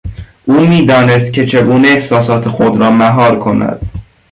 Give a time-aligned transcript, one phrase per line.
[0.45, 3.79] او میدانست که چگونه احساسات خود را مهار کند.